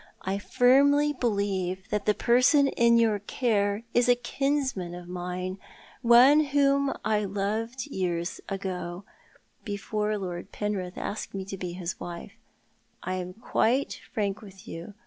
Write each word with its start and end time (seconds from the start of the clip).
I 0.23 0.39
firmly 0.39 1.13
believe 1.13 1.87
that 1.89 2.07
the 2.07 2.15
person 2.15 2.69
in 2.69 2.97
your 2.97 3.19
care 3.19 3.83
is 3.93 4.09
a 4.09 4.15
kinsman 4.15 4.95
of 4.95 5.07
mine, 5.07 5.59
one 6.01 6.39
whom 6.45 6.91
I 7.05 7.23
loved 7.25 7.85
years 7.85 8.41
ago, 8.49 9.03
before 9.63 10.17
Lord 10.17 10.51
Penrith 10.51 10.97
asked 10.97 11.35
me 11.35 11.45
to 11.45 11.55
be 11.55 11.73
his 11.73 11.99
wife. 11.99 12.33
I 13.03 13.13
am 13.17 13.33
quite 13.35 14.01
frank 14.11 14.41
with 14.41 14.67
you. 14.67 14.95